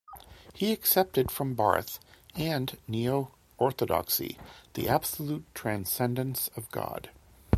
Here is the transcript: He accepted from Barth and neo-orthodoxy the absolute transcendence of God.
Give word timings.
He 0.55 0.71
accepted 0.71 1.29
from 1.29 1.53
Barth 1.53 1.99
and 2.33 2.75
neo-orthodoxy 2.87 4.39
the 4.73 4.89
absolute 4.89 5.45
transcendence 5.53 6.49
of 6.57 6.71
God. 6.71 7.11